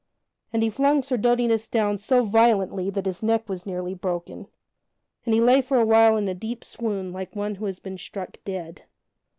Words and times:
And 0.51 0.63
he 0.63 0.71
flung 0.71 1.03
Sir 1.03 1.15
Dodinas 1.15 1.67
down 1.69 1.99
so 1.99 2.23
violently 2.23 2.89
that 2.89 3.05
his 3.05 3.21
neck 3.21 3.47
was 3.47 3.67
nearly 3.67 3.93
broken, 3.93 4.47
and 5.25 5.33
he 5.35 5.39
lay 5.39 5.61
for 5.61 5.79
a 5.79 5.85
while 5.85 6.17
in 6.17 6.27
a 6.27 6.33
deep 6.33 6.63
swoon 6.65 7.13
like 7.13 7.35
one 7.35 7.53
who 7.53 7.65
has 7.65 7.77
been 7.77 7.99
struck 7.99 8.43
dead. 8.43 8.85